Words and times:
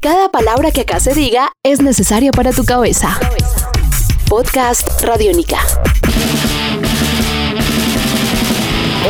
Cada 0.00 0.28
palabra 0.28 0.70
que 0.70 0.82
acá 0.82 1.00
se 1.00 1.12
diga 1.12 1.50
es 1.64 1.82
necesaria 1.82 2.30
para 2.30 2.52
tu 2.52 2.64
cabeza. 2.64 3.18
Podcast 4.28 5.02
Radiónica. 5.02 5.58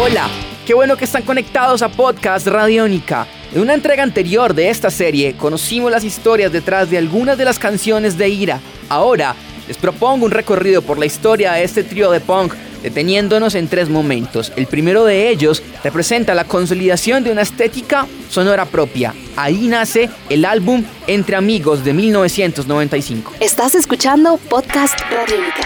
Hola, 0.03 0.31
qué 0.67 0.73
bueno 0.73 0.97
que 0.97 1.05
están 1.05 1.25
conectados 1.25 1.83
a 1.83 1.91
Podcast 1.91 2.47
Radiónica. 2.47 3.27
En 3.53 3.61
una 3.61 3.75
entrega 3.75 4.03
anterior 4.03 4.55
de 4.55 4.71
esta 4.71 4.89
serie 4.89 5.37
conocimos 5.37 5.91
las 5.91 6.05
historias 6.05 6.53
detrás 6.53 6.89
de 6.89 6.97
algunas 6.97 7.37
de 7.37 7.45
las 7.45 7.59
canciones 7.59 8.17
de 8.17 8.31
Ira. 8.31 8.61
Ahora 8.89 9.35
les 9.67 9.77
propongo 9.77 10.25
un 10.25 10.31
recorrido 10.31 10.81
por 10.81 10.99
la 10.99 11.05
historia 11.05 11.53
de 11.53 11.65
este 11.65 11.85
trío 11.85 12.11
de 12.11 12.21
punk 12.21 12.55
deteniéndonos 12.83 13.55
en 13.55 13.69
tres 13.69 13.89
momentos. 13.89 14.53
El 14.57 14.67
primero 14.67 15.05
de 15.05 15.29
ellos 15.29 15.63
representa 15.83 16.35
la 16.35 16.45
consolidación 16.45 17.25
de 17.25 17.33
una 17.33 17.43
estética 17.43 18.07
sonora 18.29 18.65
propia. 18.65 19.15
Ahí 19.37 19.69
nace 19.69 20.11
el 20.29 20.45
álbum 20.45 20.85
Entre 21.07 21.37
Amigos 21.37 21.85
de 21.85 21.93
1995. 21.93 23.35
Estás 23.41 23.75
escuchando 23.75 24.37
Podcast 24.49 24.99
Radiónica. 25.11 25.63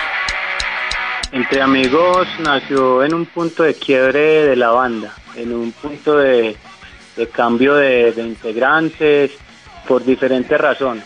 Entre 1.33 1.63
Amigos 1.63 2.29
nació 2.41 3.03
en 3.03 3.15
un 3.15 3.25
punto 3.25 3.63
de 3.63 3.75
quiebre 3.75 4.47
de 4.47 4.57
la 4.57 4.71
banda, 4.71 5.15
en 5.35 5.55
un 5.55 5.73
punto 5.73 6.19
de, 6.19 6.57
cambio 7.33 7.75
de, 7.75 8.13
integrantes 8.19 9.31
por 9.89 10.05
diferentes 10.05 10.61
razones. 10.61 11.05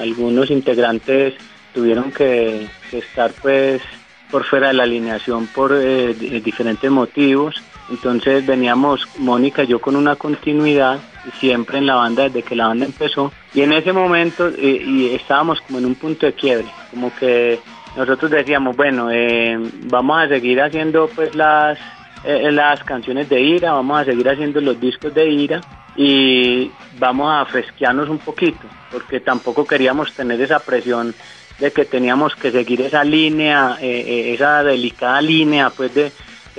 algunos 0.00 0.50
integrantes 0.50 1.34
tuvieron 1.74 2.10
que, 2.10 2.68
que 2.90 2.98
estar 2.98 3.30
pues 3.42 3.82
por 4.30 4.44
fuera 4.44 4.68
de 4.68 4.74
la 4.74 4.82
alineación 4.84 5.46
por 5.46 5.72
eh, 5.74 6.14
diferentes 6.14 6.90
motivos. 6.90 7.62
Entonces 7.90 8.46
veníamos 8.46 9.08
Mónica 9.18 9.64
y 9.64 9.68
yo 9.68 9.80
con 9.80 9.96
una 9.96 10.16
continuidad 10.16 10.98
siempre 11.40 11.78
en 11.78 11.86
la 11.86 11.94
banda 11.94 12.24
desde 12.24 12.42
que 12.42 12.54
la 12.54 12.68
banda 12.68 12.86
empezó. 12.86 13.32
Y 13.54 13.62
en 13.62 13.72
ese 13.72 13.92
momento 13.92 14.48
eh, 14.48 14.82
y 14.86 15.14
estábamos 15.14 15.60
como 15.62 15.78
en 15.78 15.86
un 15.86 15.94
punto 15.94 16.26
de 16.26 16.34
quiebre, 16.34 16.66
como 16.90 17.14
que 17.14 17.58
nosotros 17.96 18.30
decíamos, 18.30 18.76
bueno, 18.76 19.10
eh, 19.10 19.58
vamos 19.84 20.22
a 20.22 20.28
seguir 20.28 20.60
haciendo 20.60 21.08
pues 21.14 21.34
las, 21.34 21.78
las 22.24 22.84
canciones 22.84 23.28
de 23.28 23.40
ira, 23.40 23.72
vamos 23.72 24.00
a 24.00 24.04
seguir 24.04 24.28
haciendo 24.28 24.60
los 24.60 24.78
discos 24.78 25.14
de 25.14 25.30
ira 25.30 25.60
y 25.96 26.70
vamos 26.98 27.32
a 27.32 27.44
fresquearnos 27.46 28.08
un 28.08 28.18
poquito, 28.18 28.66
porque 28.92 29.18
tampoco 29.18 29.66
queríamos 29.66 30.12
tener 30.12 30.40
esa 30.40 30.60
presión 30.60 31.14
de 31.58 31.72
que 31.72 31.84
teníamos 31.84 32.34
que 32.36 32.50
seguir 32.50 32.82
esa 32.82 33.04
línea, 33.04 33.78
eh, 33.80 34.04
eh, 34.06 34.34
esa 34.34 34.62
delicada 34.62 35.20
línea, 35.20 35.70
pues 35.70 35.92
de, 35.94 36.12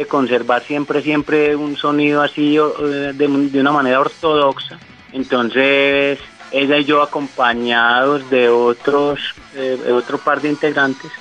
conservar 0.07 0.63
siempre, 0.63 1.01
siempre 1.01 1.57
un 1.57 1.75
sonido 1.75 2.21
así 2.21 2.55
de, 2.55 3.13
de, 3.13 3.59
una 3.59 3.73
manera 3.73 3.99
ortodoxa. 3.99 4.79
Entonces, 5.11 6.19
ella 6.53 6.77
y 6.77 6.85
yo 6.85 7.01
acompañados 7.01 8.29
de 8.29 8.47
otros, 8.47 9.19
eh, 9.55 9.77
otro 9.91 10.17
par 10.17 10.39
de 10.39 10.49
integrantes, 10.49 11.11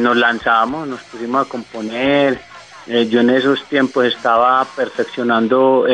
nos 0.00 0.16
lanzamos, 0.16 0.88
nos 0.88 1.00
pusimos 1.02 1.46
a 1.46 1.48
componer. 1.48 2.40
yo 2.88 3.20
en 3.20 3.30
esos 3.30 3.64
tiempos 3.66 4.06
estaba 4.06 4.64
perfeccionando 4.64 5.86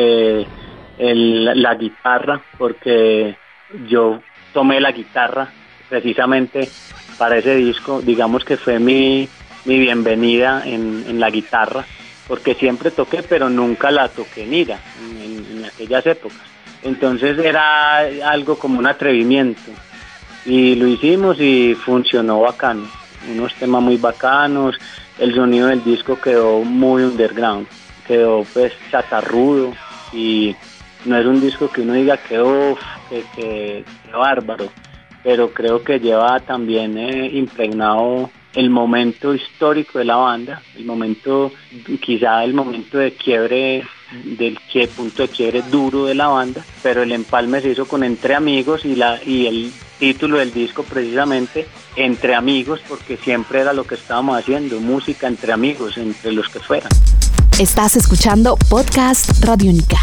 la 0.97 1.75
guitarra 1.75 2.41
porque 2.57 3.37
yo 3.87 4.21
tomé 4.53 4.81
la 4.81 4.91
guitarra 4.91 5.49
precisamente 5.87 6.67
para 7.17 7.37
ese 7.37 7.55
disco, 7.55 8.01
digamos 8.01 8.45
que 8.45 8.57
fue 8.57 8.79
mi, 8.79 9.27
bienvenida 9.65 10.63
en, 10.65 11.19
la 11.19 11.29
guitarra, 11.29 11.85
porque 12.27 12.55
siempre 12.55 12.91
toqué, 12.91 13.23
pero 13.23 13.49
nunca 13.49 13.91
la 13.91 14.07
toqué 14.07 14.43
en 14.43 14.53
ira, 14.53 14.79
en, 15.19 15.65
aquellas 15.65 16.05
épocas. 16.05 16.39
Entonces 16.83 17.37
era 17.39 17.99
algo 18.29 18.57
como 18.57 18.79
un 18.79 18.87
atrevimiento. 18.87 19.71
Y 20.45 20.75
lo 20.75 20.87
hicimos 20.87 21.39
y 21.41 21.75
funcionó 21.75 22.39
bacano. 22.39 22.87
Unos 23.29 23.53
temas 23.55 23.81
muy 23.81 23.97
bacanos, 23.97 24.77
el 25.19 25.33
sonido 25.35 25.67
del 25.67 25.83
disco 25.83 26.19
quedó 26.21 26.63
muy 26.63 27.03
underground, 27.03 27.67
quedó 28.07 28.45
pues 28.53 28.71
chatarrudo 28.89 29.73
y 30.13 30.55
no 31.03 31.17
es 31.17 31.25
un 31.25 31.41
disco 31.41 31.69
que 31.69 31.81
uno 31.81 31.93
diga 31.93 32.15
que, 32.17 32.39
uff, 32.39 32.79
que 33.35 33.83
bárbaro 34.13 34.69
pero 35.27 35.51
creo 35.53 35.83
que 35.83 35.99
lleva 35.99 36.39
también 36.39 36.97
eh, 36.97 37.29
impregnado 37.33 38.31
el 38.53 38.69
momento 38.69 39.33
histórico 39.33 39.99
de 39.99 40.05
la 40.05 40.15
banda, 40.15 40.61
el 40.77 40.85
momento, 40.85 41.51
quizá 42.01 42.45
el 42.45 42.53
momento 42.53 42.97
de 42.97 43.11
quiebre, 43.11 43.83
del 44.23 44.57
punto 44.95 45.23
de 45.23 45.27
quiebre 45.27 45.63
duro 45.63 46.05
de 46.05 46.15
la 46.15 46.27
banda, 46.27 46.63
pero 46.81 47.03
el 47.03 47.11
empalme 47.11 47.59
se 47.59 47.71
hizo 47.71 47.85
con 47.89 48.05
Entre 48.05 48.35
Amigos 48.35 48.85
y, 48.85 48.95
la, 48.95 49.19
y 49.21 49.47
el 49.47 49.73
título 49.99 50.37
del 50.37 50.53
disco 50.53 50.83
precisamente 50.83 51.67
Entre 51.97 52.33
Amigos, 52.33 52.79
porque 52.87 53.17
siempre 53.17 53.59
era 53.59 53.73
lo 53.73 53.83
que 53.83 53.95
estábamos 53.95 54.39
haciendo, 54.39 54.79
música 54.79 55.27
entre 55.27 55.51
amigos, 55.51 55.97
entre 55.97 56.31
los 56.31 56.47
que 56.47 56.61
fueran. 56.61 56.89
Estás 57.59 57.97
escuchando 57.97 58.57
Podcast 58.69 59.43
Radio 59.43 59.71
Única. 59.71 59.97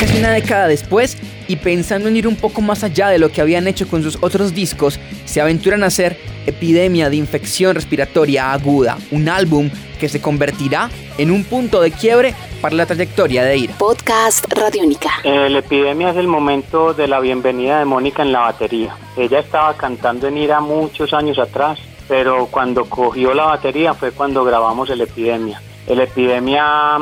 Casi 0.00 0.18
una 0.18 0.30
década 0.30 0.68
después, 0.68 1.18
y 1.50 1.56
pensando 1.56 2.08
en 2.08 2.16
ir 2.16 2.28
un 2.28 2.36
poco 2.36 2.60
más 2.60 2.84
allá 2.84 3.08
de 3.08 3.18
lo 3.18 3.32
que 3.32 3.40
habían 3.40 3.66
hecho 3.66 3.88
con 3.88 4.04
sus 4.04 4.18
otros 4.20 4.54
discos, 4.54 5.00
se 5.24 5.40
aventuran 5.40 5.82
a 5.82 5.86
hacer 5.86 6.16
Epidemia 6.46 7.10
de 7.10 7.16
Infección 7.16 7.74
Respiratoria 7.74 8.52
Aguda, 8.52 8.96
un 9.10 9.28
álbum 9.28 9.68
que 9.98 10.08
se 10.08 10.22
convertirá 10.22 10.88
en 11.18 11.32
un 11.32 11.42
punto 11.42 11.80
de 11.80 11.90
quiebre 11.90 12.36
para 12.60 12.76
la 12.76 12.86
trayectoria 12.86 13.42
de 13.42 13.56
Ira. 13.56 13.74
Podcast 13.78 14.46
Radiónica. 14.52 15.10
La 15.24 15.58
Epidemia 15.58 16.10
es 16.10 16.18
el 16.18 16.28
momento 16.28 16.94
de 16.94 17.08
la 17.08 17.18
bienvenida 17.18 17.80
de 17.80 17.84
Mónica 17.84 18.22
en 18.22 18.30
la 18.30 18.42
batería. 18.42 18.94
Ella 19.16 19.40
estaba 19.40 19.76
cantando 19.76 20.28
en 20.28 20.38
Ira 20.38 20.60
muchos 20.60 21.12
años 21.12 21.40
atrás, 21.40 21.80
pero 22.06 22.46
cuando 22.46 22.84
cogió 22.84 23.34
la 23.34 23.46
batería 23.46 23.92
fue 23.94 24.12
cuando 24.12 24.44
grabamos 24.44 24.88
El 24.90 25.00
Epidemia. 25.00 25.60
El 25.88 25.98
Epidemia 25.98 26.98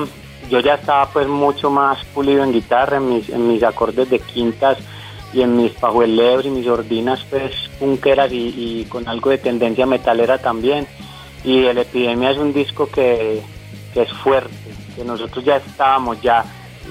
yo 0.48 0.60
ya 0.60 0.75
estaba 0.75 1.06
pues 1.10 1.28
mucho 1.28 1.70
más 1.70 2.04
pulido 2.06 2.42
en 2.44 2.53
guitarra, 2.53 2.97
en 2.97 3.09
mis, 3.09 3.28
en 3.28 3.48
mis 3.48 3.62
acordes 3.62 4.09
de 4.10 4.19
quintas 4.19 4.78
y 5.32 5.42
en 5.42 5.56
mis 5.56 5.72
pajuelebres 5.72 6.47
y 6.47 6.50
mis 6.50 6.66
ordinas 6.66 7.25
pues 7.28 7.53
punqueras 7.78 8.31
y, 8.32 8.87
con 8.88 9.06
algo 9.08 9.31
de 9.31 9.38
tendencia 9.38 9.87
metalera 9.87 10.38
también. 10.38 10.87
Y 11.44 11.64
el 11.66 11.78
Epidemia 11.78 12.31
es 12.31 12.38
un 12.38 12.53
disco 12.53 12.88
que, 12.88 13.42
es 13.94 14.12
fuerte, 14.12 14.54
que 14.97 15.04
nosotros 15.04 15.44
ya 15.44 15.56
estábamos 15.56 16.20
ya, 16.22 16.44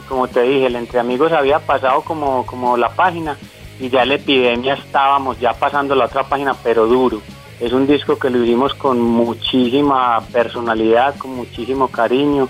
como 0.07 0.27
te 0.27 0.41
dije, 0.41 0.67
el 0.67 0.75
Entre 0.75 0.99
Amigos 0.99 1.31
había 1.31 1.59
pasado 1.59 2.01
como, 2.01 2.45
como 2.45 2.77
la 2.77 2.89
página 2.89 3.37
y 3.79 3.89
ya 3.89 4.03
el 4.03 4.11
Epidemia 4.11 4.73
estábamos 4.73 5.39
ya 5.39 5.53
pasando 5.53 5.95
la 5.95 6.05
otra 6.05 6.23
página, 6.23 6.53
pero 6.63 6.85
duro. 6.85 7.21
Es 7.59 7.73
un 7.73 7.87
disco 7.87 8.19
que 8.19 8.29
lo 8.29 8.43
hicimos 8.43 8.75
con 8.75 9.01
muchísima 9.01 10.21
personalidad, 10.31 11.17
con 11.17 11.35
muchísimo 11.35 11.87
cariño 11.87 12.47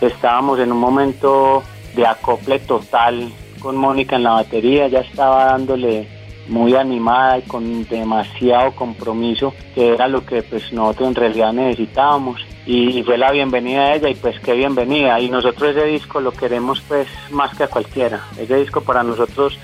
estábamos 0.00 0.58
en 0.60 0.72
un 0.72 0.78
momento 0.78 1.62
de 1.94 2.06
acople 2.06 2.58
total 2.60 3.32
con 3.60 3.76
Mónica 3.76 4.16
en 4.16 4.24
la 4.24 4.32
batería, 4.32 4.88
ya 4.88 5.00
estaba 5.00 5.46
dándole 5.46 6.06
muy 6.48 6.74
animada 6.74 7.38
y 7.38 7.42
con 7.42 7.86
demasiado 7.88 8.72
compromiso, 8.72 9.54
que 9.74 9.94
era 9.94 10.08
lo 10.08 10.24
que 10.24 10.42
pues 10.42 10.72
nosotros 10.72 11.08
en 11.08 11.14
realidad 11.14 11.52
necesitábamos. 11.52 12.44
Y 12.66 13.02
fue 13.02 13.18
la 13.18 13.30
bienvenida 13.30 13.84
a 13.84 13.94
ella 13.94 14.08
y 14.08 14.14
pues 14.14 14.38
qué 14.40 14.52
bienvenida. 14.52 15.20
Y 15.20 15.28
nosotros 15.30 15.76
ese 15.76 15.86
disco 15.86 16.20
lo 16.20 16.32
queremos 16.32 16.80
pues 16.82 17.08
más 17.30 17.56
que 17.56 17.64
a 17.64 17.68
cualquiera. 17.68 18.24
Ese 18.38 18.56
disco 18.56 18.80
para 18.82 19.02
nosotros 19.02 19.58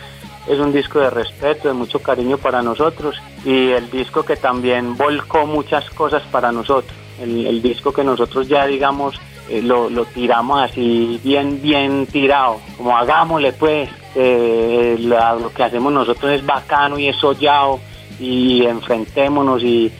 es 0.48 0.58
un 0.58 0.72
disco 0.72 1.00
de 1.00 1.10
respeto, 1.10 1.68
de 1.68 1.74
mucho 1.74 2.00
cariño 2.00 2.38
para 2.38 2.62
nosotros 2.62 3.16
y 3.44 3.70
el 3.70 3.90
disco 3.90 4.22
que 4.24 4.36
también 4.36 4.96
volcó 4.96 5.46
muchas 5.46 5.88
cosas 5.90 6.22
para 6.30 6.52
nosotros. 6.52 6.96
El 7.20 7.60
disco 7.60 7.92
que 7.92 8.02
nosotros 8.02 8.48
ya 8.48 8.66
digamos 8.66 9.20
eh, 9.50 9.62
lo, 9.62 10.04
tiramos 10.04 10.62
así 10.62 11.20
bien, 11.24 11.60
bien 11.60 12.06
tirado, 12.06 12.60
como 12.76 12.96
hagámosle 12.96 13.52
pues, 13.52 13.90
eh, 14.14 14.96
lo 15.00 15.52
que 15.52 15.64
hacemos 15.64 15.92
nosotros 15.92 16.30
es 16.30 16.46
bacano 16.46 16.96
y 17.00 17.08
es 17.08 17.16
sollado 17.16 17.80
y 18.20 18.64
enfrentémonos 18.64 19.64
y, 19.64 19.92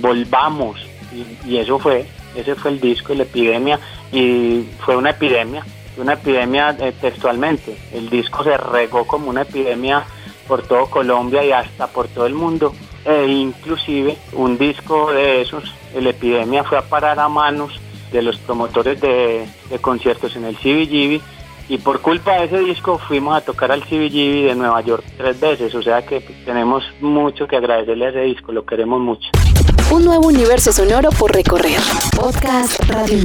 volvamos. 0.00 0.80
Y, 1.46 1.56
eso 1.56 1.78
fue, 1.78 2.04
ese 2.34 2.56
fue 2.56 2.72
el 2.72 2.80
disco, 2.80 3.14
la 3.14 3.22
epidemia, 3.22 3.78
y 4.10 4.64
fue 4.80 4.96
una 4.96 5.10
epidemia, 5.10 5.64
una 5.96 6.14
epidemia 6.14 6.76
eh, 6.80 6.92
textualmente. 7.00 7.76
El 7.92 8.10
disco 8.10 8.42
se 8.42 8.56
regó 8.56 9.06
como 9.06 9.30
una 9.30 9.42
epidemia 9.42 10.04
por 10.48 10.62
todo 10.62 10.86
Colombia 10.86 11.44
y 11.44 11.52
hasta 11.52 11.86
por 11.86 12.08
todo 12.08 12.26
el 12.26 12.34
mundo. 12.34 12.74
E 13.04 13.24
inclusive 13.28 14.16
un 14.32 14.58
disco 14.58 15.12
de 15.12 15.42
esos, 15.42 15.62
la 15.94 16.10
epidemia 16.10 16.64
fue 16.64 16.76
a 16.76 16.82
parar 16.82 17.20
a 17.20 17.28
manos 17.28 17.80
de 18.12 18.22
los 18.22 18.36
promotores 18.38 19.00
de, 19.00 19.46
conciertos 19.80 20.36
en 20.36 20.44
el 20.44 20.56
CBGB 20.56 21.20
y 21.68 21.78
por 21.78 22.00
culpa 22.00 22.38
de 22.38 22.46
ese 22.46 22.58
disco 22.60 22.98
fuimos 22.98 23.36
a 23.36 23.42
tocar 23.42 23.70
al 23.70 23.82
CBGB 23.82 24.46
de 24.46 24.54
Nueva 24.54 24.80
York 24.80 25.04
tres 25.16 25.38
veces, 25.38 25.74
o 25.74 25.82
sea 25.82 26.04
que 26.04 26.20
tenemos 26.44 26.84
mucho 27.00 27.46
que 27.46 27.56
agradecerle 27.56 28.06
a 28.06 28.08
ese 28.10 28.20
disco, 28.22 28.52
lo 28.52 28.64
queremos 28.64 29.00
mucho. 29.00 29.28
Un 29.90 30.04
nuevo 30.04 30.28
universo 30.28 30.72
sonoro 30.72 31.10
por 31.10 31.34
recorrer. 31.34 31.80
Podcast 32.16 32.80
Radio 32.88 33.18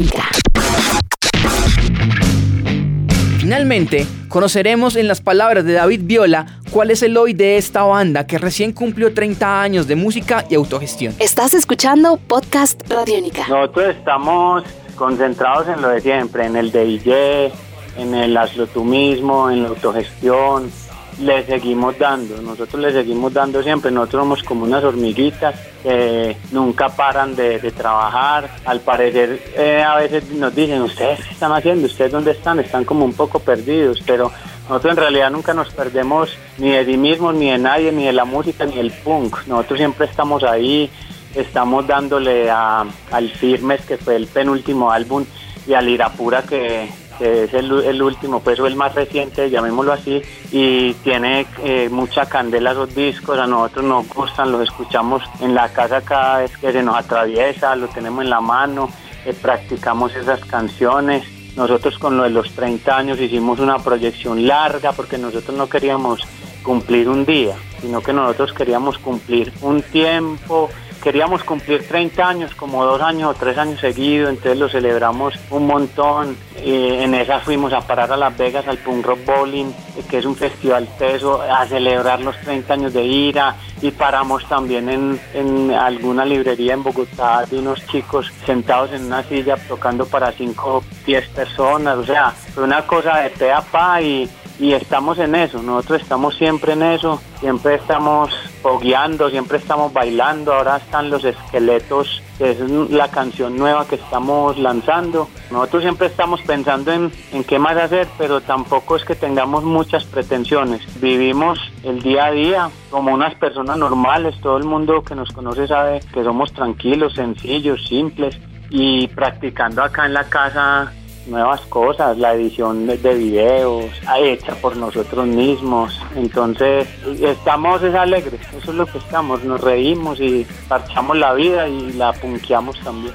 Finalmente, 3.53 4.07
conoceremos 4.29 4.95
en 4.95 5.07
las 5.07 5.21
palabras 5.21 5.63
de 5.63 5.73
David 5.73 6.01
Viola 6.05 6.47
cuál 6.71 6.89
es 6.89 7.03
el 7.03 7.15
hoy 7.15 7.33
de 7.33 7.57
esta 7.57 7.83
banda 7.83 8.25
que 8.25 8.39
recién 8.39 8.73
cumplió 8.73 9.13
30 9.13 9.61
años 9.61 9.85
de 9.85 9.95
música 9.95 10.43
y 10.49 10.55
autogestión. 10.55 11.13
Estás 11.19 11.53
escuchando 11.53 12.17
Podcast 12.17 12.81
Radiónica. 12.89 13.47
Nosotros 13.47 13.95
estamos 13.95 14.63
concentrados 14.95 15.67
en 15.67 15.83
lo 15.83 15.89
de 15.89 16.01
siempre, 16.01 16.47
en 16.47 16.55
el 16.55 16.71
DJ, 16.71 17.51
en 17.99 18.15
el 18.15 18.39
mismo, 18.85 19.51
en 19.51 19.61
la 19.61 19.69
autogestión, 19.69 20.71
le 21.19 21.45
seguimos 21.45 21.97
dando, 21.97 22.41
nosotros 22.41 22.81
le 22.81 22.91
seguimos 22.91 23.33
dando 23.33 23.61
siempre, 23.61 23.91
nosotros 23.91 24.21
somos 24.23 24.43
como 24.43 24.65
unas 24.65 24.83
hormiguitas 24.83 25.55
que 25.81 26.37
nunca 26.51 26.89
paran 26.89 27.35
de, 27.35 27.59
trabajar, 27.71 28.49
al 28.65 28.81
parecer 28.81 29.41
eh, 29.55 29.83
a 29.85 29.95
veces 29.95 30.29
nos 30.31 30.53
dicen, 30.53 30.81
ustedes 30.81 31.23
qué 31.23 31.33
están 31.33 31.51
haciendo, 31.51 31.87
ustedes 31.87 32.11
dónde 32.11 32.31
están, 32.31 32.59
están 32.59 32.85
como 32.85 33.05
un 33.05 33.13
poco 33.13 33.39
perdidos, 33.39 34.01
pero 34.05 34.31
nosotros 34.69 34.91
en 34.91 34.97
realidad 34.97 35.31
nunca 35.31 35.53
nos 35.53 35.69
perdemos 35.69 36.29
ni 36.57 36.71
de 36.71 36.85
sí 36.85 36.97
mismos, 36.97 37.35
ni 37.35 37.51
de 37.51 37.57
nadie, 37.57 37.91
ni 37.91 38.05
de 38.05 38.13
la 38.13 38.25
música, 38.25 38.65
ni 38.65 38.75
del 38.75 38.91
punk, 38.91 39.45
nosotros 39.47 39.77
siempre 39.77 40.05
estamos 40.07 40.43
ahí, 40.43 40.89
estamos 41.35 41.85
dándole 41.87 42.49
a, 42.49 42.85
al 43.11 43.29
Firmes, 43.29 43.81
que 43.85 43.97
fue 43.97 44.15
el 44.15 44.27
penúltimo 44.27 44.91
álbum, 44.91 45.25
y 45.65 45.73
al 45.73 45.87
Irapura, 45.87 46.43
que 46.43 46.89
que 47.17 47.45
es 47.45 47.53
el, 47.53 48.01
último, 48.01 48.39
pues 48.41 48.59
o 48.59 48.67
el 48.67 48.75
más 48.75 48.95
reciente, 48.95 49.49
llamémoslo 49.49 49.93
así, 49.93 50.21
y 50.51 50.93
tiene 50.95 51.45
eh, 51.63 51.89
mucha 51.91 52.25
candela 52.25 52.71
esos 52.71 52.93
discos, 52.93 53.37
a 53.37 53.47
nosotros 53.47 53.85
nos 53.85 54.09
gustan, 54.09 54.51
los 54.51 54.61
escuchamos 54.61 55.23
en 55.41 55.53
la 55.53 55.69
casa 55.69 56.01
cada 56.01 56.39
vez 56.39 56.57
que 56.57 56.71
se 56.71 56.83
nos 56.83 56.95
atraviesa, 56.95 57.75
lo 57.75 57.87
tenemos 57.87 58.23
en 58.23 58.29
la 58.29 58.41
mano, 58.41 58.89
eh, 59.25 59.33
practicamos 59.33 60.15
esas 60.15 60.43
canciones. 60.45 61.25
Nosotros 61.55 61.99
con 61.99 62.17
lo 62.17 62.23
de 62.23 62.31
los 62.31 62.49
30 62.51 62.97
años 62.97 63.19
hicimos 63.19 63.59
una 63.59 63.77
proyección 63.77 64.47
larga 64.47 64.91
porque 64.91 65.19
nosotros 65.19 65.55
no 65.55 65.69
queríamos 65.69 66.21
cumplir 66.63 67.07
un 67.07 67.25
día, 67.25 67.55
sino 67.79 68.01
que 68.01 68.11
nosotros 68.11 68.53
queríamos 68.53 68.97
cumplir 68.97 69.53
un 69.61 69.81
tiempo, 69.83 70.69
queríamos 71.03 71.43
cumplir 71.43 71.85
30 71.85 72.25
años, 72.25 72.55
como 72.55 72.85
dos 72.85 73.01
años 73.01 73.29
o 73.29 73.33
tres 73.37 73.57
años 73.57 73.81
seguidos, 73.81 74.29
entonces 74.29 74.57
lo 74.57 74.69
celebramos 74.69 75.33
un 75.49 75.67
montón. 75.67 76.37
en 76.55 77.13
esa 77.13 77.41
fuimos 77.41 77.73
a 77.73 77.81
parar 77.81 78.11
a 78.13 78.17
Las 78.17 78.37
Vegas 78.37 78.65
al 78.69 78.77
Punk 78.77 79.05
Rock 79.05 79.19
Bowling, 79.25 79.73
que 80.09 80.19
es 80.19 80.25
un 80.25 80.35
festival 80.37 80.87
teso, 80.97 81.41
a 81.41 81.65
celebrar 81.67 82.21
los 82.21 82.39
30 82.39 82.73
años 82.73 82.93
de 82.93 83.03
ira 83.03 83.57
y 83.81 83.91
paramos 83.91 84.47
también 84.47 84.87
en, 84.87 85.19
en 85.33 85.71
alguna 85.71 86.23
librería 86.23 86.73
en 86.73 86.83
Bogotá 86.83 87.45
de 87.51 87.59
unos 87.59 87.85
chicos 87.87 88.31
sentados 88.45 88.93
en 88.93 89.05
una 89.05 89.23
silla 89.23 89.57
tocando 89.67 90.05
para 90.05 90.31
5 90.31 90.77
o 90.77 90.83
10 91.05 91.27
personas, 91.29 91.97
o 91.97 92.05
sea, 92.05 92.31
fue 92.31 92.63
una 92.63 92.87
cosa 92.87 93.17
de 93.17 93.29
pe 93.29 93.51
a 93.51 93.61
pa 93.61 94.01
y 94.01 94.29
y 94.59 94.73
estamos 94.73 95.17
en 95.17 95.35
eso, 95.35 95.61
nosotros 95.63 96.01
estamos 96.01 96.35
siempre 96.35 96.73
en 96.73 96.83
eso, 96.83 97.19
siempre 97.39 97.75
estamos 97.75 98.31
fogueando, 98.63 99.29
siempre 99.29 99.57
estamos 99.57 99.91
bailando, 99.91 100.53
ahora 100.53 100.77
están 100.77 101.09
los 101.09 101.25
esqueletos, 101.25 102.23
que 102.37 102.51
es 102.51 102.59
la 102.89 103.11
canción 103.11 103.57
nueva 103.57 103.85
que 103.85 103.95
estamos 103.95 104.57
lanzando. 104.57 105.27
Nosotros 105.51 105.83
siempre 105.83 106.07
estamos 106.07 106.41
pensando 106.41 106.93
en, 106.93 107.11
en 107.33 107.43
qué 107.43 107.59
más 107.59 107.75
hacer, 107.75 108.07
pero 108.17 108.39
tampoco 108.39 108.95
es 108.95 109.03
que 109.03 109.15
tengamos 109.15 109.65
muchas 109.65 110.05
pretensiones. 110.05 110.81
Vivimos 111.01 111.59
el 111.83 112.01
día 112.01 112.27
a 112.27 112.31
día 112.31 112.69
como 112.89 113.13
unas 113.13 113.35
personas 113.35 113.77
normales, 113.77 114.39
todo 114.41 114.57
el 114.57 114.63
mundo 114.63 115.03
que 115.03 115.13
nos 115.13 115.29
conoce 115.33 115.67
sabe 115.67 115.99
que 116.13 116.23
somos 116.23 116.53
tranquilos, 116.53 117.13
sencillos, 117.15 117.85
simples 117.85 118.39
y 118.69 119.07
practicando 119.09 119.83
acá 119.83 120.05
en 120.05 120.13
la 120.13 120.23
casa 120.23 120.93
nuevas 121.27 121.61
cosas, 121.61 122.17
la 122.17 122.33
edición 122.33 122.87
de, 122.87 122.97
videos 123.13 123.85
hecha 124.19 124.55
por 124.55 124.75
nosotros 124.77 125.27
mismos. 125.27 125.99
Entonces, 126.15 126.87
estamos 127.21 127.81
es 127.83 127.93
alegres, 127.95 128.41
eso 128.57 128.71
es 128.71 128.77
lo 128.77 128.85
que 128.85 128.97
estamos, 128.97 129.43
nos 129.43 129.61
reímos 129.61 130.19
y 130.19 130.45
parchamos 130.67 131.17
la 131.17 131.33
vida 131.33 131.67
y 131.67 131.93
la 131.93 132.13
punqueamos 132.13 132.79
también. 132.81 133.13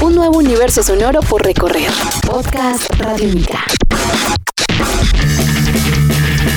Un 0.00 0.14
nuevo 0.14 0.38
universo 0.38 0.82
sonoro 0.82 1.20
por 1.20 1.44
recorrer. 1.44 1.90
Podcast 2.26 2.88
Radio 3.00 3.28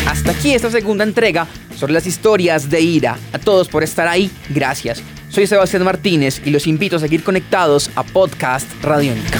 Hasta 0.08 0.32
aquí 0.32 0.54
esta 0.54 0.70
segunda 0.70 1.04
entrega 1.04 1.48
sobre 1.76 1.94
las 1.94 2.06
historias 2.06 2.70
de 2.70 2.82
ira. 2.82 3.18
A 3.34 3.40
todos 3.40 3.68
por 3.68 3.84
estar 3.84 4.08
ahí, 4.08 4.30
gracias. 4.50 5.02
Soy 5.30 5.48
Sebastián 5.48 5.84
Martínez 5.84 6.42
y 6.46 6.52
los 6.52 6.68
invito 6.68 6.98
a 6.98 7.00
seguir 7.00 7.24
conectados 7.24 7.90
a 7.96 8.04
Podcast 8.04 8.68
Radiónica. 8.84 9.40